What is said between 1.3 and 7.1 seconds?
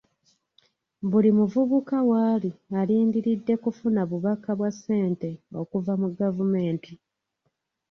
muvubuka waali alindiridde kufuna bubaka bwa sente okuva mu gavumenti.